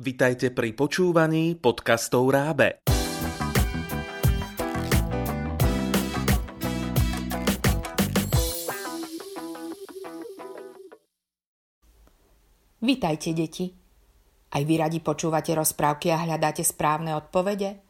Vitajte 0.00 0.48
pri 0.48 0.72
počúvaní 0.72 1.60
podcastov 1.60 2.32
Rábe. 2.32 2.80
Vitajte, 12.80 13.36
deti. 13.36 13.68
Aj 14.48 14.62
vy 14.64 14.74
radi 14.80 15.04
počúvate 15.04 15.52
rozprávky 15.52 16.08
a 16.08 16.24
hľadáte 16.24 16.64
správne 16.64 17.12
odpovede? 17.20 17.84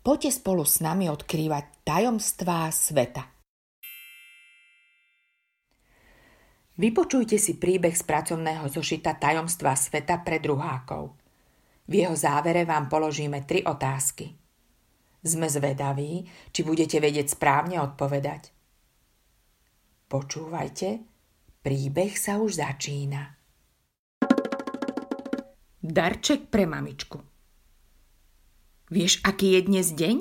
Poďte 0.00 0.40
spolu 0.40 0.64
s 0.64 0.80
nami 0.80 1.12
odkrývať 1.12 1.84
tajomstvá 1.84 2.72
sveta. 2.72 3.39
Vypočujte 6.80 7.36
si 7.36 7.60
príbeh 7.60 7.92
z 7.92 8.00
pracovného 8.08 8.64
zošita 8.72 9.20
Tajomstva 9.20 9.76
sveta 9.76 10.24
pre 10.24 10.40
druhákov. 10.40 11.12
V 11.84 11.92
jeho 11.92 12.16
závere 12.16 12.64
vám 12.64 12.88
položíme 12.88 13.44
tri 13.44 13.60
otázky. 13.60 14.32
Sme 15.20 15.44
zvedaví, 15.52 16.24
či 16.48 16.64
budete 16.64 16.96
vedieť 16.96 17.36
správne 17.36 17.84
odpovedať. 17.84 18.48
Počúvajte, 20.08 21.04
príbeh 21.60 22.16
sa 22.16 22.40
už 22.40 22.64
začína. 22.64 23.28
Darček 25.84 26.48
pre 26.48 26.64
mamičku 26.64 27.20
Vieš, 28.90 29.20
aký 29.22 29.54
je 29.54 29.60
dnes 29.68 29.86
deň? 29.92 30.16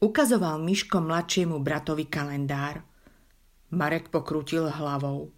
Ukazoval 0.00 0.58
Miško 0.58 1.04
mladšiemu 1.04 1.60
bratovi 1.60 2.08
kalendár. 2.08 2.80
Marek 3.70 4.08
pokrútil 4.08 4.72
hlavou. 4.72 5.37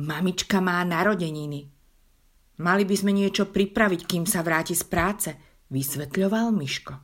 Mamička 0.00 0.64
má 0.64 0.80
narodeniny. 0.88 1.68
Mali 2.64 2.84
by 2.88 2.96
sme 2.96 3.12
niečo 3.12 3.52
pripraviť, 3.52 4.00
kým 4.08 4.24
sa 4.24 4.40
vráti 4.40 4.72
z 4.72 4.88
práce, 4.88 5.30
vysvetľoval 5.68 6.48
Miško. 6.48 6.94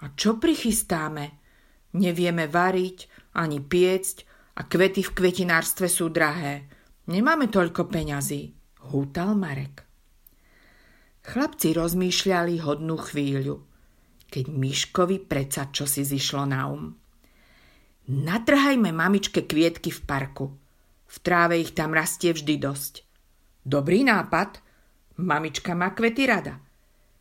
A 0.00 0.04
čo 0.16 0.40
prichystáme? 0.40 1.24
Nevieme 2.00 2.48
variť, 2.48 3.28
ani 3.36 3.60
piecť 3.60 4.16
a 4.56 4.64
kvety 4.64 5.04
v 5.04 5.12
kvetinárstve 5.12 5.92
sú 5.92 6.08
drahé. 6.08 6.72
Nemáme 7.12 7.52
toľko 7.52 7.84
peňazí, 7.92 8.48
hútal 8.88 9.36
Marek. 9.36 9.84
Chlapci 11.20 11.76
rozmýšľali 11.76 12.64
hodnú 12.64 12.96
chvíľu, 12.96 13.60
keď 14.32 14.44
Miškovi 14.48 15.20
predsa 15.20 15.68
čosi 15.68 16.00
zišlo 16.00 16.48
na 16.48 16.64
um. 16.72 16.96
Natrhajme 18.08 18.88
mamičke 18.88 19.44
kvietky 19.44 19.92
v 19.92 20.00
parku– 20.08 20.46
v 21.08 21.16
tráve 21.24 21.56
ich 21.56 21.72
tam 21.72 21.96
rastie 21.96 22.36
vždy 22.36 22.60
dosť. 22.60 23.08
Dobrý 23.64 24.04
nápad. 24.04 24.60
Mamička 25.18 25.72
má 25.72 25.96
kvety 25.96 26.28
rada. 26.28 26.60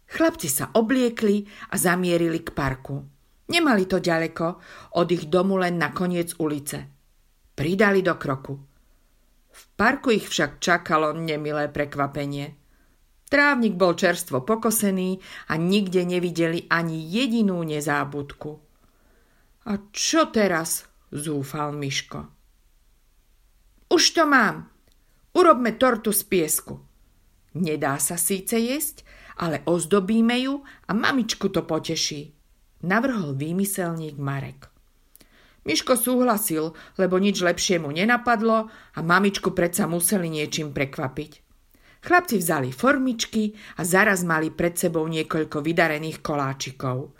Chlapci 0.08 0.48
sa 0.52 0.72
obliekli 0.76 1.48
a 1.72 1.76
zamierili 1.76 2.44
k 2.44 2.52
parku. 2.52 3.04
Nemali 3.48 3.88
to 3.88 4.04
ďaleko, 4.04 4.48
od 5.00 5.08
ich 5.12 5.32
domu 5.32 5.56
len 5.56 5.80
na 5.80 5.96
koniec 5.96 6.36
ulice. 6.40 6.88
Pridali 7.56 8.04
do 8.04 8.16
kroku. 8.20 8.56
V 9.52 9.64
parku 9.74 10.14
ich 10.14 10.28
však 10.30 10.60
čakalo 10.62 11.16
nemilé 11.16 11.72
prekvapenie. 11.72 12.54
Trávnik 13.28 13.76
bol 13.76 13.98
čerstvo 13.98 14.46
pokosený 14.46 15.20
a 15.52 15.60
nikde 15.60 16.08
nevideli 16.08 16.70
ani 16.72 17.02
jedinú 17.02 17.60
nezábudku. 17.64 18.52
A 19.68 19.74
čo 19.92 20.32
teraz? 20.32 20.88
zúfal 21.12 21.76
Miško. 21.76 22.37
Už 23.88 24.12
to 24.12 24.28
mám. 24.28 24.68
Urobme 25.32 25.72
tortu 25.80 26.12
z 26.12 26.28
piesku. 26.28 26.84
Nedá 27.56 27.96
sa 28.04 28.20
síce 28.20 28.60
jesť, 28.60 29.08
ale 29.40 29.64
ozdobíme 29.64 30.36
ju 30.44 30.60
a 30.60 30.92
mamičku 30.92 31.48
to 31.48 31.64
poteší. 31.64 32.36
Navrhol 32.84 33.34
výmyselník 33.34 34.20
Marek. 34.20 34.68
Miško 35.64 35.96
súhlasil, 35.96 36.76
lebo 37.00 37.16
nič 37.16 37.40
lepšie 37.40 37.80
mu 37.80 37.96
nenapadlo 37.96 38.68
a 38.72 39.00
mamičku 39.00 39.56
predsa 39.56 39.88
museli 39.88 40.28
niečím 40.28 40.76
prekvapiť. 40.76 41.32
Chlapci 42.04 42.44
vzali 42.44 42.76
formičky 42.76 43.56
a 43.80 43.88
zaraz 43.88 44.28
mali 44.28 44.52
pred 44.52 44.76
sebou 44.76 45.08
niekoľko 45.08 45.64
vydarených 45.64 46.20
koláčikov. 46.20 47.16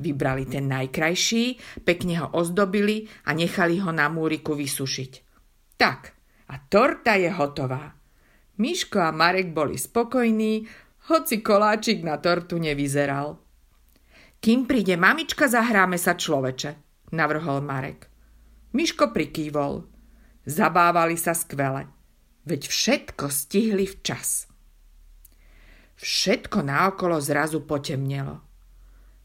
Vybrali 0.00 0.44
ten 0.48 0.68
najkrajší, 0.68 1.44
pekne 1.80 2.24
ho 2.24 2.28
ozdobili 2.36 3.08
a 3.24 3.32
nechali 3.32 3.80
ho 3.80 3.88
na 3.88 4.08
múriku 4.12 4.52
vysušiť. 4.52 5.23
Tak, 5.76 6.14
a 6.48 6.54
torta 6.70 7.18
je 7.18 7.30
hotová. 7.30 7.98
Miško 8.58 8.98
a 8.98 9.10
Marek 9.10 9.50
boli 9.50 9.74
spokojní, 9.78 10.70
hoci 11.10 11.42
koláčik 11.42 12.06
na 12.06 12.16
tortu 12.22 12.62
nevyzeral. 12.62 13.42
Kým 14.38 14.70
príde 14.70 14.94
mamička, 14.94 15.50
zahráme 15.50 15.98
sa 15.98 16.14
človeče, 16.14 16.78
navrhol 17.10 17.64
Marek. 17.64 18.06
Miško 18.70 19.10
prikývol. 19.10 19.90
Zabávali 20.44 21.16
sa 21.16 21.32
skvele, 21.32 21.88
veď 22.44 22.68
všetko 22.68 23.32
stihli 23.32 23.88
včas. 23.88 24.44
Všetko 25.96 26.60
naokolo 26.60 27.16
zrazu 27.16 27.64
potemnelo. 27.64 28.44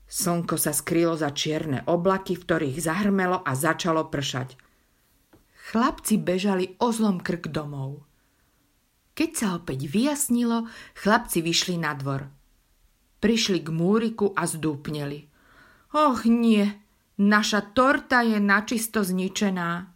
Slnko 0.07 0.55
sa 0.55 0.71
skrylo 0.71 1.19
za 1.19 1.35
čierne 1.35 1.83
oblaky, 1.85 2.39
v 2.39 2.43
ktorých 2.47 2.77
zahrmelo 2.79 3.43
a 3.43 3.51
začalo 3.53 4.09
pršať– 4.09 4.55
Chlapci 5.69 6.17
bežali 6.17 6.73
o 6.81 6.89
zlom 6.89 7.21
krk 7.21 7.53
domov. 7.53 8.01
Keď 9.13 9.29
sa 9.37 9.47
opäť 9.53 9.85
vyjasnilo, 9.85 10.65
chlapci 10.97 11.45
vyšli 11.45 11.77
na 11.77 11.93
dvor. 11.93 12.25
Prišli 13.21 13.61
k 13.61 13.69
múriku 13.69 14.33
a 14.33 14.49
zdúpneli. 14.49 15.29
Och 15.93 16.25
nie, 16.25 16.65
naša 17.21 17.69
torta 17.77 18.25
je 18.25 18.41
načisto 18.41 19.05
zničená. 19.05 19.93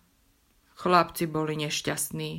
Chlapci 0.78 1.26
boli 1.26 1.58
nešťastní. 1.58 2.32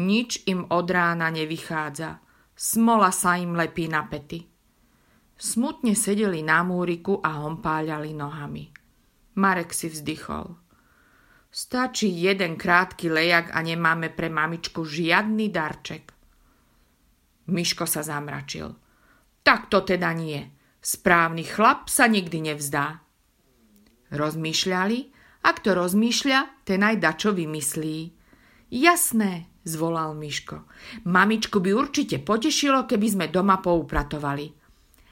Nič 0.00 0.48
im 0.48 0.64
od 0.72 0.88
rána 0.88 1.28
nevychádza. 1.28 2.24
Smola 2.56 3.12
sa 3.12 3.36
im 3.36 3.52
lepí 3.52 3.84
na 3.84 4.08
pety. 4.08 4.48
Smutne 5.36 5.92
sedeli 5.92 6.40
na 6.40 6.64
múriku 6.64 7.20
a 7.20 7.36
hompáľali 7.36 8.16
nohami. 8.16 8.72
Marek 9.36 9.76
si 9.76 9.92
vzdychol. 9.92 10.65
Stačí 11.56 12.12
jeden 12.12 12.60
krátky 12.60 13.08
lejak 13.08 13.48
a 13.56 13.64
nemáme 13.64 14.12
pre 14.12 14.28
mamičku 14.28 14.84
žiadny 14.84 15.48
darček. 15.48 16.12
Miško 17.48 17.88
sa 17.88 18.04
zamračil. 18.04 18.76
Tak 19.40 19.72
to 19.72 19.80
teda 19.80 20.12
nie. 20.12 20.44
Správny 20.84 21.48
chlap 21.48 21.88
sa 21.88 22.12
nikdy 22.12 22.52
nevzdá. 22.52 23.00
Rozmýšľali, 24.12 24.98
ak 25.48 25.56
to 25.64 25.72
rozmýšľa, 25.72 26.68
ten 26.68 26.84
aj 26.84 27.00
dačo 27.00 27.32
vymyslí. 27.32 28.12
Jasné, 28.76 29.48
zvolal 29.64 30.12
Miško. 30.12 30.68
Mamičku 31.08 31.64
by 31.64 31.72
určite 31.72 32.20
potešilo, 32.20 32.84
keby 32.84 33.06
sme 33.08 33.26
doma 33.32 33.64
poupratovali. 33.64 34.52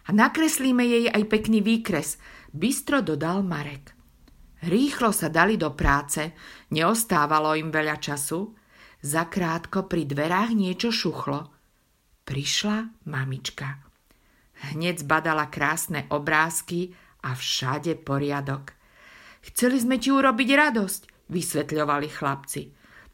A 0.04 0.12
nakreslíme 0.12 0.84
jej 0.84 1.09
aj 1.09 1.25
pekný 1.25 1.65
výkres, 1.65 2.21
bystro 2.53 3.00
dodal 3.00 3.41
Marek. 3.41 3.94
Rýchlo 4.64 5.12
sa 5.12 5.28
dali 5.28 5.60
do 5.60 5.76
práce, 5.76 6.32
neostávalo 6.72 7.52
im 7.52 7.69
veľa 7.69 8.00
času. 8.00 8.56
Zakrátko 9.04 9.84
pri 9.84 10.08
dverách 10.08 10.56
niečo 10.56 10.88
šuchlo. 10.88 11.52
Prišla 12.25 13.04
mamička. 13.04 13.84
Hneď 14.72 15.04
zbadala 15.04 15.53
krásne 15.53 16.08
obrázky 16.08 16.97
a 17.28 17.36
všade 17.36 18.00
poriadok. 18.00 18.72
Chceli 19.44 19.84
sme 19.84 20.00
ti 20.00 20.08
urobiť 20.08 20.48
radosť, 20.56 21.28
vysvetľovali 21.28 22.08
chlapci. 22.08 22.62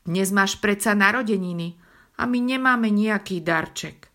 Dnes 0.06 0.30
máš 0.30 0.62
predsa 0.62 0.94
narodeniny 0.94 1.74
a 2.22 2.30
my 2.30 2.38
nemáme 2.38 2.94
nejaký 2.94 3.42
darček. 3.42 4.06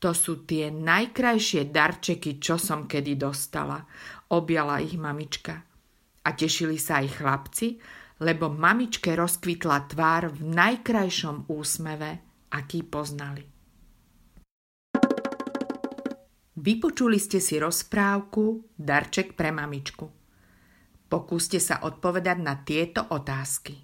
To 0.00 0.16
sú 0.16 0.48
tie 0.48 0.72
najkrajšie 0.72 1.68
darčeky, 1.68 2.40
čo 2.40 2.56
som 2.56 2.88
kedy 2.88 3.20
dostala, 3.20 3.84
objala 4.32 4.80
ich 4.80 4.96
mamička. 4.96 5.69
A 6.20 6.36
tešili 6.36 6.76
sa 6.76 7.00
aj 7.00 7.08
chlapci, 7.16 7.80
lebo 8.20 8.52
mamičke 8.52 9.16
rozkvitla 9.16 9.88
tvár 9.88 10.28
v 10.36 10.40
najkrajšom 10.52 11.48
úsmeve, 11.48 12.10
aký 12.52 12.84
poznali. 12.84 13.44
Vypočuli 16.60 17.16
ste 17.16 17.40
si 17.40 17.56
rozprávku 17.56 18.76
Darček 18.76 19.32
pre 19.32 19.48
mamičku. 19.48 20.04
Pokúste 21.08 21.56
sa 21.56 21.80
odpovedať 21.88 22.38
na 22.44 22.60
tieto 22.60 23.08
otázky. 23.08 23.80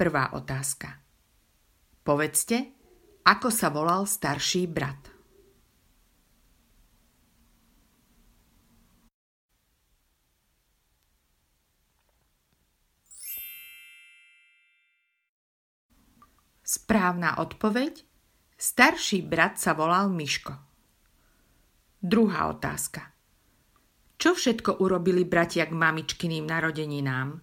Prvá 0.00 0.32
otázka. 0.32 0.96
Povedzte, 2.00 2.72
ako 3.26 3.48
sa 3.52 3.68
volal 3.68 4.08
starší 4.08 4.64
brat. 4.64 5.15
Správna 16.66 17.38
odpoveď 17.38 18.02
Starší 18.58 19.22
brat 19.22 19.54
sa 19.54 19.70
volal 19.76 20.10
Miško. 20.10 20.50
Druhá 22.02 22.50
otázka. 22.50 23.12
Čo 24.18 24.34
všetko 24.34 24.82
urobili 24.82 25.22
bratia 25.28 25.70
k 25.70 25.76
mamičkyným 25.76 26.42
narodeninám? 26.42 27.38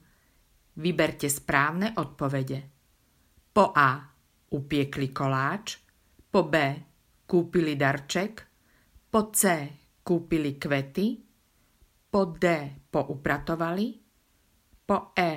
Vyberte 0.76 1.32
správne 1.32 1.96
odpovede. 1.96 2.60
Po 3.54 3.72
A. 3.72 4.02
Upiekli 4.52 5.14
koláč. 5.16 5.80
Po 6.28 6.50
B. 6.50 6.56
Kúpili 7.24 7.78
darček. 7.78 8.34
Po 9.08 9.32
C. 9.32 9.42
Kúpili 10.04 10.58
kvety. 10.60 11.08
Po 12.10 12.22
D. 12.34 12.46
Poupratovali. 12.90 13.88
Po 14.84 15.16
E. 15.16 15.32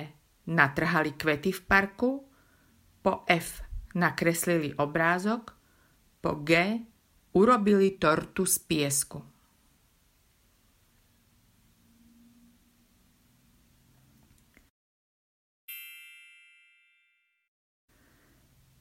Natrhali 0.49 1.13
kvety 1.13 1.53
v 1.53 1.61
parku. 1.63 2.09
Po 2.99 3.23
F. 3.29 3.66
Nakreslili 3.97 4.77
obrázok. 4.77 5.57
Po 6.21 6.37
G. 6.45 6.77
Urobili 7.33 7.97
tortu 7.97 8.45
z 8.45 8.61
piesku. 8.61 9.25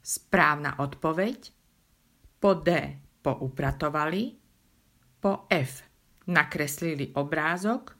Správna 0.05 0.77
odpoveď. 0.85 1.53
Po 2.37 2.53
D 2.55 2.69
poupratovali. 3.25 4.37
Po 5.21 5.49
F 5.49 5.83
nakreslili 6.29 7.17
obrázok. 7.17 7.97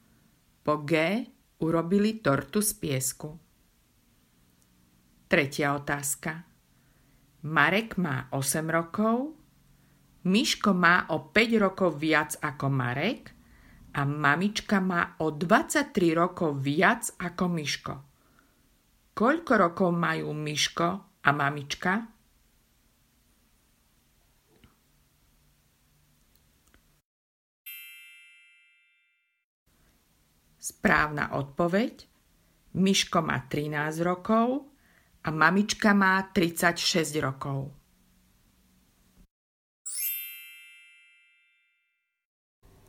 Po 0.63 0.85
G 0.85 1.25
urobili 1.65 2.21
tortu 2.21 2.61
z 2.61 2.73
piesku. 2.77 3.41
Tretia 5.27 5.75
otázka. 5.75 6.56
Marek 7.47 7.95
má 7.95 8.27
8 8.35 8.67
rokov, 8.67 9.39
Miško 10.27 10.75
má 10.75 11.07
o 11.15 11.31
5 11.31 11.63
rokov 11.63 12.03
viac 12.03 12.35
ako 12.43 12.67
Marek 12.67 13.31
a 13.95 14.03
mamička 14.03 14.83
má 14.83 15.15
o 15.23 15.31
23 15.31 15.95
rokov 16.11 16.59
viac 16.59 17.07
ako 17.15 17.45
Miško. 17.47 17.95
Koľko 19.15 19.53
rokov 19.55 19.95
majú 19.95 20.35
Miško 20.35 20.89
a 21.23 21.31
mamička? 21.31 22.11
Správna 30.59 31.39
odpoveď. 31.39 32.11
Miško 32.75 33.23
má 33.23 33.39
13 33.47 34.03
rokov 34.03 34.76
a 35.27 35.35
mamička 35.35 35.91
má 35.91 36.23
36 36.31 37.19
rokov. 37.19 37.75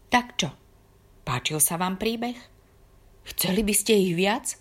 Tak 0.07 0.37
čo? 0.37 0.53
Páčil 1.25 1.57
sa 1.57 1.81
vám 1.81 1.97
príbeh? 1.97 2.37
Chceli 3.27 3.65
by 3.65 3.73
ste 3.75 3.97
ich 3.97 4.13
viac? 4.15 4.55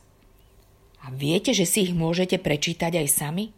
A 1.06 1.12
viete, 1.14 1.54
že 1.54 1.68
si 1.68 1.86
ich 1.86 1.94
môžete 1.94 2.40
prečítať 2.42 2.98
aj 2.98 3.08
sami? 3.12 3.54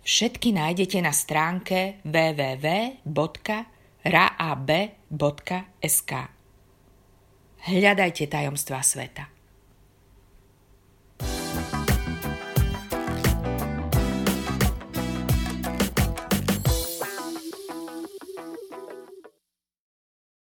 Všetky 0.00 0.56
nájdete 0.56 1.04
na 1.04 1.12
stránke 1.12 2.00
www.raab.sk. 2.08 3.12
Hľadajte 7.60 8.24
tajomstva 8.24 8.80
sveta. 8.80 9.39